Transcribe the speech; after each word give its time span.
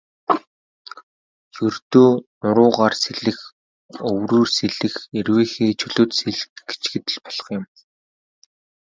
Ердөө 1.65 2.11
нуруугаар 2.41 2.93
сэлэх, 3.01 3.39
өврөөр 4.09 4.49
сэлэх, 4.57 4.95
эрвээхэй, 5.19 5.71
чөлөөт 5.79 6.11
сэлэлт 6.19 6.51
гэчихэд 6.67 7.05
л 7.13 7.17
болох 7.23 7.47
юм. 7.57 7.63